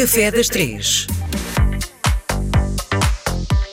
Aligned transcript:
Café 0.00 0.30
das 0.30 0.48
Três. 0.48 1.06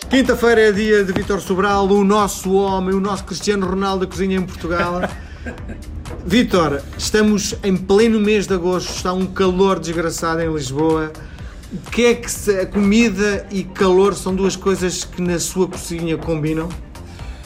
Quinta-feira 0.10 0.60
é 0.60 0.72
dia 0.74 1.02
de 1.06 1.14
Vítor 1.14 1.40
Sobral, 1.40 1.88
o 1.88 2.04
nosso 2.04 2.52
homem, 2.52 2.94
o 2.94 3.00
nosso 3.00 3.24
Cristiano 3.24 3.66
Ronaldo 3.66 4.06
da 4.06 4.12
cozinha 4.12 4.36
em 4.36 4.42
Portugal. 4.42 5.10
Vítor, 6.28 6.82
estamos 6.98 7.56
em 7.64 7.78
pleno 7.78 8.20
mês 8.20 8.46
de 8.46 8.56
agosto, 8.56 8.90
está 8.90 9.14
um 9.14 9.26
calor 9.26 9.80
desgraçado 9.80 10.42
em 10.42 10.54
Lisboa. 10.54 11.14
O 11.72 11.90
que 11.92 12.08
é 12.08 12.16
que 12.16 12.30
se, 12.30 12.60
a 12.60 12.66
comida 12.66 13.48
e 13.50 13.64
calor 13.64 14.14
são 14.14 14.36
duas 14.36 14.58
coisas 14.58 15.06
que 15.06 15.22
na 15.22 15.40
sua 15.40 15.66
cozinha 15.66 16.18
combinam? 16.18 16.68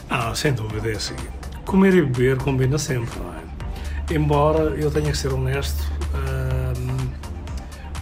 Ah, 0.10 0.34
sem 0.34 0.54
dúvida, 0.54 0.90
é 0.90 0.96
assim. 0.96 1.16
Comer 1.66 1.94
e 1.94 2.02
beber 2.02 2.38
combina 2.40 2.80
sempre, 2.80 3.12
não 3.20 3.32
é? 3.32 4.16
Embora 4.16 4.76
eu 4.76 4.90
tenha 4.90 5.12
que 5.12 5.18
ser 5.20 5.32
honesto, 5.32 5.84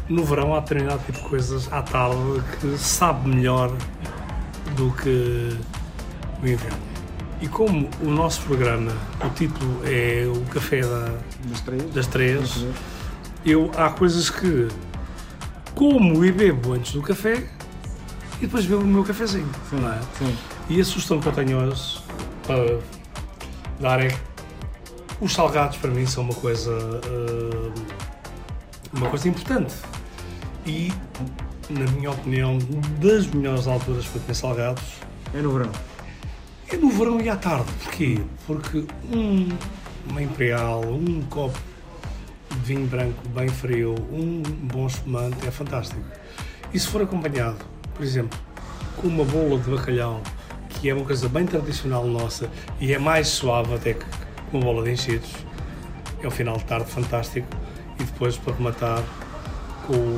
no 0.10 0.23
verão 0.23 0.55
há 0.55 0.60
determinado 0.60 1.04
tipo 1.05 1.20
de 1.20 1.30
coisas 1.30 1.71
à 1.71 1.82
tarde 1.82 2.18
que 2.60 2.78
sabe 2.78 3.29
melhor 3.29 3.71
do 4.75 4.92
que 4.92 5.56
o 6.42 6.47
inverno. 6.47 6.89
E 7.42 7.47
como 7.47 7.89
o 8.01 8.10
nosso 8.10 8.42
programa, 8.42 8.92
o 9.24 9.29
título 9.29 9.82
é 9.86 10.25
o 10.28 10.42
Café 10.51 10.82
da, 10.82 11.14
Das 11.46 11.61
três? 11.61 11.84
das 11.93 12.07
Três, 12.07 12.65
eu, 13.46 13.71
há 13.78 13.89
coisas 13.92 14.29
que 14.29 14.68
como 15.75 16.26
e 16.26 16.32
bebo 16.32 16.73
antes 16.73 16.92
do 16.92 17.01
café 17.01 17.48
e 18.42 18.42
depois 18.42 18.65
bebo 18.65 18.82
o 18.82 18.87
meu 18.87 19.04
cafezinho. 19.04 19.50
não 19.71 19.93
é? 19.93 20.00
Sim. 20.18 20.36
E 20.70 20.82
a 20.82 20.84
sugestão 20.84 21.21
que 21.21 21.28
eu 21.28 21.32
tenho 21.32 21.57
hoje 21.57 22.00
para 22.46 22.79
dar 23.79 24.01
é 24.01 24.10
que 24.10 24.18
os 25.21 25.34
salgados 25.34 25.78
para 25.78 25.89
mim 25.89 26.06
são 26.06 26.23
uma 26.26 26.34
coisa 26.34 26.71
eh, 27.06 27.71
uma 28.92 29.10
coisa 29.10 29.29
importante 29.29 29.73
e 30.69 30.93
na 31.69 31.89
minha 31.91 32.11
opinião 32.11 32.59
das 33.02 33.25
melhores 33.28 33.67
alturas 33.67 34.05
para 34.05 34.22
comer 34.22 34.36
salgados 34.36 34.84
É 35.34 35.42
no 35.42 35.52
verão. 35.52 35.72
é 36.72 36.78
no 36.78 36.89
verão 36.92 37.20
e 37.20 37.28
à 37.30 37.36
tarde. 37.36 37.72
Porquê? 37.84 38.20
Porque 38.45 38.86
um, 39.11 39.50
uma 40.08 40.22
imperial, 40.22 40.81
um 40.86 41.22
copo 41.23 41.58
de 42.52 42.58
vinho 42.59 42.86
branco 42.88 43.28
bem 43.30 43.48
frio, 43.48 43.95
um 44.11 44.42
bom 44.42 44.86
espumante 44.88 45.48
é 45.48 45.52
fantástico. 45.52 46.02
E 46.73 46.80
se 46.80 46.88
for 46.88 47.02
acompanhado, 47.02 47.58
por 47.95 48.04
exemplo, 48.04 48.38
com 48.98 49.08
uma 49.08 49.23
bola 49.26 49.59
de 49.59 49.70
bacalhau, 49.70 50.22
que 50.70 50.89
é 50.89 50.94
uma 50.94 51.06
coisa 51.06 51.28
bem 51.28 51.45
tradicional 51.45 52.06
nossa 52.06 52.50
e 52.80 52.94
é 52.94 53.00
mais 53.00 53.28
suave 53.28 53.73
até 53.73 53.94
que 53.95 54.06
uma 54.54 54.64
bola 54.64 54.83
de 54.83 54.92
enchidos, 54.92 55.30
é 56.22 56.28
um 56.28 56.31
final 56.31 56.58
de 56.58 56.64
tarde 56.66 56.89
fantástico. 56.89 57.48
E 58.00 58.04
depois 58.04 58.38
para 58.38 58.54
rematar 58.54 59.04
com, 59.86 60.17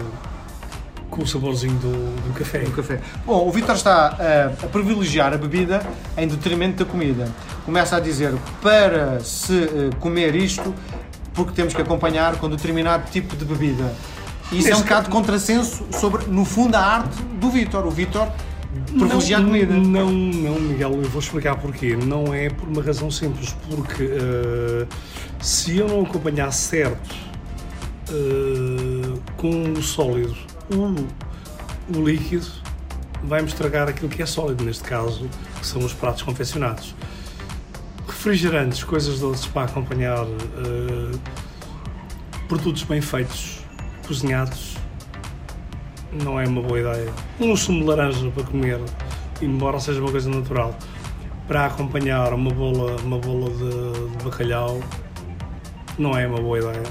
com 1.12 1.24
o 1.24 1.28
saborzinho 1.28 1.76
do, 1.76 1.92
do 2.28 2.34
café. 2.34 2.60
do 2.60 2.72
café. 2.72 3.00
Bom, 3.26 3.46
o 3.46 3.52
Vítor 3.52 3.76
está 3.76 4.18
uh, 4.18 4.66
a 4.66 4.68
privilegiar 4.70 5.34
a 5.34 5.38
bebida 5.38 5.86
em 6.18 6.28
detrimento 6.28 6.84
da 6.84 6.90
comida. 6.90 7.28
Começa 7.66 7.98
a 7.98 8.00
dizer 8.00 8.34
para 8.62 9.20
se 9.20 9.54
uh, 9.54 9.96
comer 10.00 10.34
isto, 10.36 10.74
porque 11.34 11.52
temos 11.52 11.74
que 11.74 11.82
acompanhar 11.82 12.38
com 12.38 12.50
determinado 12.50 13.12
tipo 13.12 13.36
de 13.36 13.46
bebida. 13.46 13.94
E 14.52 14.60
isso 14.60 14.70
é 14.70 14.72
um 14.72 14.76
Neste 14.76 14.84
bocado 14.84 15.06
de 15.06 15.12
contrassenso 15.12 15.86
sobre, 15.92 16.26
no 16.26 16.46
fundo, 16.46 16.76
a 16.76 16.80
arte 16.80 17.22
do 17.40 17.50
Vítor. 17.50 17.86
O 17.86 17.92
Vítor 17.92 18.30
privilegia 18.98 19.38
a 19.38 19.44
comida. 19.44 19.74
Não, 19.74 20.10
não, 20.10 20.60
Miguel, 20.60 20.94
eu 20.94 21.10
vou 21.10 21.22
explicar 21.22 21.58
porquê. 21.58 21.96
Não 21.96 22.34
é 22.34 22.50
por 22.50 22.68
uma 22.68 22.82
razão 22.82 23.12
simples, 23.12 23.56
porque 23.70 24.04
eh, 24.04 24.86
se 25.42 25.78
eu 25.78 25.88
não 25.88 26.02
acompanhar 26.04 26.52
certo 26.52 27.32
com 29.38 29.72
o 29.72 29.82
sólido, 29.82 30.36
o, 30.74 31.98
o 31.98 32.04
líquido 32.04 32.48
vai-me 33.24 33.48
estragar 33.48 33.88
aquilo 33.88 34.10
que 34.10 34.22
é 34.22 34.26
sólido, 34.26 34.64
neste 34.64 34.84
caso, 34.84 35.30
que 35.60 35.66
são 35.66 35.84
os 35.84 35.94
pratos 35.94 36.22
confeccionados. 36.24 36.96
Refrigerantes, 38.08 38.84
coisas 38.84 39.20
doces 39.20 39.46
para 39.48 39.64
acompanhar 39.64 40.26
eh, 40.26 41.18
produtos 42.48 42.84
bem 42.84 43.02
feitos, 43.02 43.60
cozinhados, 44.08 44.76
não 46.24 46.40
é 46.40 46.48
uma 46.48 46.62
boa 46.62 46.80
ideia. 46.80 47.14
Um 47.40 47.56
sumo 47.56 47.80
de 47.80 47.86
laranja 47.86 48.30
para 48.32 48.44
comer, 48.44 48.80
embora 49.42 49.80
seja 49.80 50.02
uma 50.02 50.12
coisa 50.12 50.30
natural, 50.30 50.76
para 51.48 51.66
acompanhar 51.66 52.34
uma 52.34 52.52
bola, 52.52 52.96
uma 53.02 53.18
bola 53.18 53.50
de, 53.50 54.18
de 54.18 54.24
bacalhau, 54.24 54.80
não 55.98 56.18
é 56.18 56.28
uma 56.28 56.40
boa 56.40 56.60
ideia. 56.60 56.84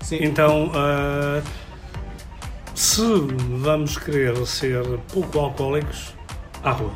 Sim. 0.00 0.18
Então, 0.20 0.70
ah, 0.74 1.42
se 2.98 3.04
vamos 3.60 3.96
querer 3.96 4.44
ser 4.44 4.82
pouco 5.12 5.38
alcoólicos, 5.38 6.16
à 6.64 6.72
rua. 6.72 6.90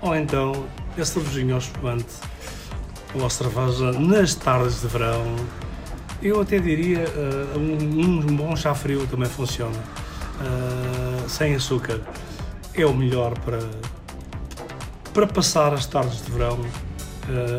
Ou 0.00 0.16
então, 0.16 0.64
a 0.98 1.04
cervejinha 1.04 1.52
ao 1.52 1.58
espumante, 1.58 2.14
ou 3.14 3.26
a 3.26 3.28
cerveja 3.28 3.92
nas 3.92 4.34
tardes 4.34 4.80
de 4.80 4.86
verão. 4.86 5.22
Eu 6.22 6.40
até 6.40 6.58
diria, 6.58 7.04
ah, 7.04 7.58
um, 7.58 8.30
um 8.30 8.34
bom 8.34 8.56
chá 8.56 8.74
frio 8.74 9.06
também 9.06 9.28
funciona. 9.28 9.76
Ah, 10.40 11.28
sem 11.28 11.54
açúcar. 11.54 12.00
É 12.72 12.86
o 12.86 12.94
melhor 12.94 13.38
para, 13.40 13.60
para 15.12 15.26
passar 15.26 15.74
as 15.74 15.84
tardes 15.84 16.24
de 16.24 16.32
verão 16.32 16.58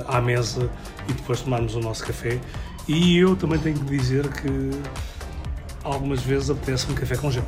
ah, 0.08 0.18
à 0.18 0.20
mesa 0.20 0.68
e 1.08 1.14
depois 1.14 1.42
tomarmos 1.42 1.76
o 1.76 1.80
nosso 1.80 2.08
café. 2.08 2.40
E 2.88 3.20
eu 3.20 3.36
também 3.36 3.60
tenho 3.60 3.78
que 3.78 3.86
dizer 3.86 4.28
que 4.30 4.72
algumas 5.86 6.22
vezes 6.22 6.50
apetece 6.50 6.92
um 6.92 6.96
café 6.96 7.16
com 7.16 7.32
gelo. 7.32 7.48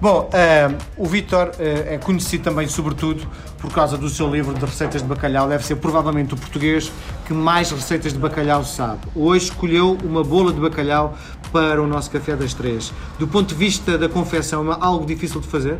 Bom, 0.00 0.28
eh, 0.32 0.68
o 0.96 1.06
Vítor 1.06 1.52
eh, 1.60 1.94
é 1.94 1.98
conhecido 1.98 2.42
também, 2.42 2.66
sobretudo, 2.66 3.24
por 3.58 3.72
causa 3.72 3.96
do 3.96 4.08
seu 4.08 4.28
livro 4.28 4.52
de 4.52 4.64
receitas 4.64 5.00
de 5.00 5.06
bacalhau. 5.06 5.48
Deve 5.48 5.64
ser 5.64 5.76
provavelmente 5.76 6.34
o 6.34 6.36
português 6.36 6.90
que 7.24 7.32
mais 7.32 7.70
receitas 7.70 8.12
de 8.12 8.18
bacalhau 8.18 8.64
sabe. 8.64 9.00
Hoje 9.14 9.44
escolheu 9.44 9.96
uma 10.02 10.24
bola 10.24 10.52
de 10.52 10.60
bacalhau 10.60 11.16
para 11.52 11.80
o 11.80 11.86
nosso 11.86 12.10
café 12.10 12.34
das 12.34 12.52
três. 12.52 12.92
Do 13.18 13.28
ponto 13.28 13.50
de 13.50 13.54
vista 13.54 13.96
da 13.96 14.08
confecção, 14.08 14.72
é 14.72 14.76
algo 14.80 15.06
difícil 15.06 15.40
de 15.40 15.46
fazer? 15.46 15.76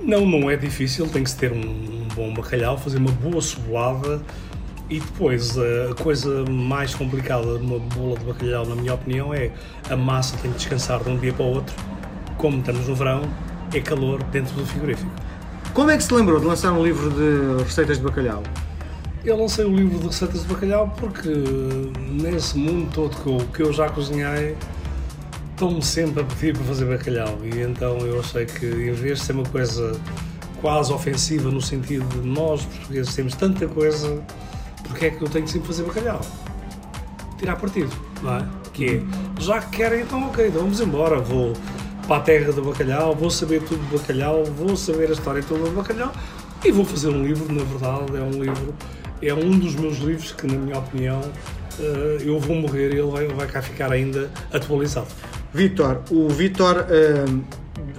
Não, 0.00 0.24
não 0.24 0.48
é 0.48 0.56
difícil, 0.56 1.08
tem 1.08 1.24
que 1.24 1.30
se 1.30 1.36
ter 1.36 1.50
um, 1.50 1.56
um 1.56 2.08
bom 2.14 2.32
bacalhau, 2.32 2.78
fazer 2.78 2.98
uma 2.98 3.10
boa 3.10 3.40
cebolada 3.40 4.22
e 4.88 5.00
depois 5.00 5.56
a 5.58 5.94
coisa 6.02 6.44
mais 6.44 6.94
complicada 6.94 7.58
de 7.58 7.64
uma 7.64 7.78
bola 7.78 8.18
de 8.18 8.24
bacalhau, 8.24 8.66
na 8.66 8.76
minha 8.76 8.94
opinião, 8.94 9.32
é 9.32 9.50
a 9.88 9.96
massa 9.96 10.36
tem 10.38 10.50
que 10.50 10.58
descansar 10.58 11.02
de 11.02 11.08
um 11.08 11.16
dia 11.16 11.32
para 11.32 11.44
o 11.44 11.54
outro. 11.54 11.74
Como 12.36 12.58
estamos 12.58 12.86
no 12.86 12.94
verão, 12.94 13.22
é 13.72 13.80
calor 13.80 14.22
dentro 14.24 14.54
do 14.54 14.66
frigorífico. 14.66 15.10
Como 15.72 15.90
é 15.90 15.96
que 15.96 16.04
se 16.04 16.14
lembrou 16.14 16.38
de 16.38 16.46
lançar 16.46 16.72
um 16.72 16.84
livro 16.84 17.10
de 17.10 17.62
receitas 17.64 17.98
de 17.98 18.04
bacalhau? 18.04 18.42
Eu 19.24 19.38
lancei 19.38 19.64
o 19.64 19.74
livro 19.74 19.98
de 19.98 20.06
receitas 20.06 20.42
de 20.42 20.48
bacalhau 20.52 20.94
porque 20.98 21.30
nesse 22.10 22.58
mundo 22.58 22.90
todo 22.92 23.16
que 23.16 23.26
eu, 23.26 23.38
que 23.54 23.62
eu 23.62 23.72
já 23.72 23.88
cozinhei 23.88 24.54
estão-me 25.50 25.82
sempre 25.82 26.22
a 26.22 26.24
pedir 26.24 26.54
para 26.54 26.64
fazer 26.64 26.84
bacalhau 26.84 27.38
e 27.42 27.60
então 27.60 27.98
eu 28.00 28.20
achei 28.20 28.44
que 28.44 28.66
em 28.66 28.92
vez 28.92 29.20
de 29.20 29.24
ser 29.24 29.32
uma 29.32 29.44
coisa 29.44 29.98
quase 30.60 30.92
ofensiva 30.92 31.50
no 31.50 31.60
sentido 31.60 32.06
de 32.08 32.26
nós 32.26 32.64
portugueses 32.64 33.14
temos 33.14 33.34
tanta 33.34 33.66
coisa, 33.66 34.22
porque 34.94 35.06
é 35.06 35.10
que 35.10 35.22
eu 35.22 35.28
tenho 35.28 35.44
que 35.44 35.50
sempre 35.50 35.66
fazer 35.66 35.82
bacalhau? 35.82 36.20
Tirar 37.36 37.56
partido, 37.56 37.90
não 38.22 38.36
é? 38.36 38.46
Que 38.72 38.96
é, 38.96 39.02
já 39.40 39.60
que 39.60 39.76
querem 39.76 40.02
então 40.02 40.28
ok, 40.28 40.46
então 40.46 40.62
vamos 40.62 40.80
embora, 40.80 41.18
vou 41.18 41.52
para 42.06 42.18
a 42.18 42.20
terra 42.20 42.52
do 42.52 42.62
bacalhau, 42.62 43.14
vou 43.14 43.28
saber 43.28 43.62
tudo 43.62 43.80
do 43.88 43.98
bacalhau, 43.98 44.44
vou 44.44 44.76
saber 44.76 45.10
a 45.10 45.12
história 45.12 45.42
toda 45.42 45.64
do 45.64 45.72
bacalhau 45.72 46.12
e 46.64 46.70
vou 46.70 46.84
fazer 46.84 47.08
um 47.08 47.24
livro, 47.24 47.52
na 47.52 47.64
verdade 47.64 48.16
é 48.16 48.22
um 48.22 48.40
livro, 48.40 48.74
é 49.20 49.34
um 49.34 49.58
dos 49.58 49.74
meus 49.74 49.98
livros 49.98 50.30
que 50.30 50.46
na 50.46 50.56
minha 50.56 50.78
opinião 50.78 51.20
eh, 51.80 52.18
eu 52.20 52.38
vou 52.38 52.54
morrer 52.54 52.94
e 52.94 52.98
ele 52.98 53.10
vai, 53.10 53.26
vai 53.26 53.46
cá 53.48 53.60
ficar 53.60 53.90
ainda 53.90 54.30
atualizado. 54.52 55.08
Vítor, 55.52 56.02
o 56.10 56.28
Vítor 56.28 56.86
eh, 56.88 57.24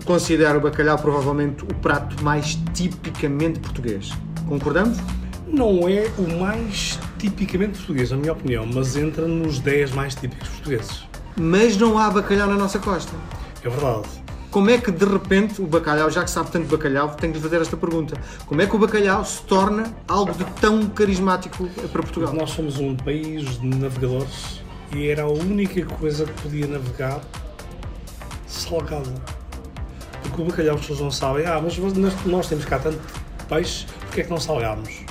considera 0.06 0.58
o 0.58 0.62
bacalhau 0.62 0.98
provavelmente 0.98 1.64
o 1.64 1.76
prato 1.76 2.24
mais 2.24 2.58
tipicamente 2.74 3.60
português. 3.60 4.12
Concordamos? 4.48 4.98
Não 5.48 5.88
é 5.88 6.12
o 6.18 6.40
mais 6.40 7.00
tipicamente 7.20 7.78
português, 7.78 8.10
na 8.12 8.18
minha 8.18 8.34
opinião, 8.34 8.66
mas 8.66 8.96
entra 8.96 9.28
nos 9.28 9.60
10 9.60 9.92
mais 9.92 10.16
típicos 10.16 10.50
portugueses. 10.50 11.04
Mas 11.38 11.78
não 11.78 11.98
há 11.98 12.10
bacalhau 12.10 12.48
na 12.48 12.56
nossa 12.56 12.80
costa. 12.80 13.14
É 13.64 13.70
verdade. 13.70 14.08
Como 14.50 14.70
é 14.70 14.78
que 14.78 14.90
de 14.90 15.06
repente 15.06 15.62
o 15.62 15.68
bacalhau, 15.68 16.10
já 16.10 16.24
que 16.24 16.32
sabe 16.32 16.50
tanto 16.50 16.66
de 16.66 16.72
bacalhau, 16.76 17.10
tenho 17.16 17.34
de 17.34 17.40
lhe 17.40 17.44
fazer 17.44 17.62
esta 17.62 17.76
pergunta: 17.76 18.18
como 18.46 18.62
é 18.62 18.66
que 18.66 18.76
o 18.76 18.80
bacalhau 18.80 19.24
se 19.24 19.42
torna 19.44 19.94
algo 20.08 20.32
de 20.32 20.46
tão 20.62 20.88
carismático 20.88 21.68
para 21.92 22.02
Portugal? 22.02 22.34
Nós 22.34 22.52
somos 22.52 22.80
um 22.80 22.96
país 22.96 23.60
de 23.60 23.68
navegadores 23.68 24.62
e 24.96 25.10
era 25.10 25.24
a 25.24 25.28
única 25.28 25.86
coisa 25.86 26.26
que 26.26 26.42
podia 26.42 26.68
navegar 26.68 27.22
salgada. 28.48 29.14
Porque 30.24 30.42
o 30.42 30.46
bacalhau 30.46 30.76
as 30.76 30.82
pessoas 30.82 31.00
não 31.02 31.12
sabem, 31.12 31.46
ah, 31.46 31.60
mas 31.62 31.78
nós, 31.78 32.26
nós 32.26 32.48
temos 32.48 32.66
cá 32.66 32.80
tanto 32.80 33.00
peixe, 33.48 33.86
porque 34.08 34.22
é 34.22 34.24
que 34.24 34.30
não 34.30 34.40
salgamos? 34.40 35.06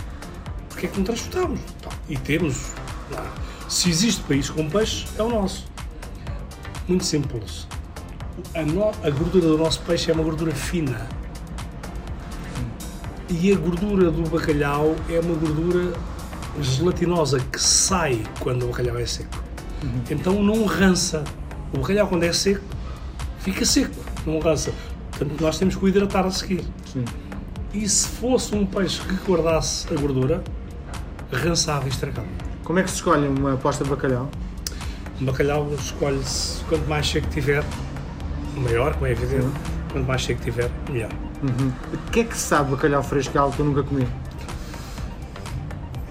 Porque 0.74 0.86
é 0.86 0.88
que 0.90 0.96
não 0.98 1.04
transportamos? 1.04 1.60
Tá, 1.80 1.90
E 2.08 2.16
temos. 2.18 2.72
Se 3.68 3.88
existe 3.90 4.22
país 4.22 4.50
com 4.50 4.68
peixe, 4.68 5.06
é 5.18 5.22
o 5.22 5.28
nosso. 5.28 5.66
Muito 6.88 7.04
simples. 7.04 7.66
a, 8.54 8.62
no- 8.62 8.90
a 9.02 9.10
gordura 9.10 9.46
do 9.46 9.56
nosso 9.58 9.80
peixe 9.82 10.10
é 10.10 10.14
uma 10.14 10.22
gordura 10.22 10.52
fina. 10.52 11.08
E 13.30 13.52
a 13.52 13.56
gordura 13.56 14.10
do 14.10 14.28
bacalhau 14.28 14.94
é 15.08 15.18
uma 15.18 15.34
gordura 15.34 15.92
gelatinosa 16.60 17.40
que 17.40 17.60
sai 17.60 18.22
quando 18.40 18.64
o 18.64 18.68
bacalhau 18.68 18.98
é 18.98 19.06
seco. 19.06 19.42
Então 20.10 20.42
não 20.42 20.64
rança. 20.66 21.24
O 21.72 21.78
bacalhau 21.78 22.06
quando 22.06 22.24
é 22.24 22.32
seco, 22.32 22.64
fica 23.38 23.64
seco, 23.64 23.94
não 24.26 24.38
rança. 24.40 24.72
Portanto, 25.10 25.40
nós 25.40 25.58
temos 25.58 25.74
que 25.76 25.84
o 25.84 25.88
hidratar 25.88 26.26
a 26.26 26.30
seguir. 26.30 26.64
Sim. 26.92 27.04
E 27.72 27.88
se 27.88 28.06
fosse 28.06 28.54
um 28.54 28.64
peixe 28.66 29.00
que 29.00 29.14
guardasse 29.30 29.86
a 29.92 29.96
gordura, 30.00 30.44
rançava 31.32 31.86
e 31.86 31.88
estragava. 31.88 32.26
Como 32.64 32.78
é 32.78 32.82
que 32.82 32.90
se 32.90 32.96
escolhe 32.96 33.28
uma 33.28 33.54
aposta 33.54 33.84
de 33.84 33.90
bacalhau? 33.90 34.30
O 35.20 35.24
bacalhau 35.24 35.72
escolhe-se 35.74 36.62
quanto 36.64 36.88
mais 36.88 37.08
seco 37.08 37.28
tiver, 37.28 37.64
maior, 38.56 38.94
como 38.94 39.06
é 39.06 39.12
evidente. 39.12 39.46
Quanto 39.92 40.06
mais 40.06 40.24
seco 40.24 40.42
tiver, 40.42 40.70
melhor. 40.90 41.10
O 41.92 42.10
que 42.10 42.20
é 42.20 42.24
que 42.24 42.36
se 42.36 42.42
sabe 42.42 42.70
bacalhau 42.70 43.02
fresco 43.02 43.32
que 43.32 43.38
algo 43.38 43.54
que 43.54 43.60
eu 43.60 43.66
nunca 43.66 43.82
comi? 43.82 44.08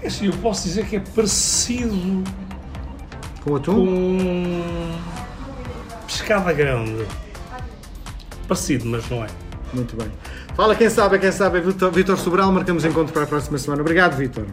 É 0.02 0.06
assim, 0.06 0.26
eu 0.26 0.32
posso 0.34 0.64
dizer 0.64 0.86
que 0.86 0.96
é 0.96 1.00
parecido 1.00 2.22
Com 3.42 3.56
atum? 3.56 3.74
com 3.74 4.98
pescada 6.06 6.52
grande. 6.52 7.06
Parecido, 8.46 8.84
mas 8.86 9.08
não 9.08 9.24
é. 9.24 9.28
Muito 9.72 9.96
bem. 9.96 10.10
Fala 10.54 10.76
quem 10.76 10.88
sabe, 10.88 11.18
quem 11.18 11.32
sabe 11.32 11.58
é 11.58 11.60
Vitor 11.60 12.16
Sobral. 12.18 12.52
Marcamos 12.52 12.84
encontro 12.84 13.12
para 13.12 13.24
a 13.24 13.26
próxima 13.26 13.58
semana. 13.58 13.82
Obrigado, 13.82 14.14
Vitor. 14.16 14.46